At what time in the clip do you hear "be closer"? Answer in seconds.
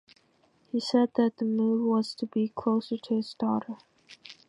2.25-2.97